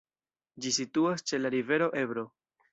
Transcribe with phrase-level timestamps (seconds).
[0.65, 2.29] Ĝi situas ĉe la rivero Ebro.